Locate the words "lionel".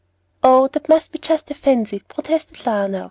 2.65-2.99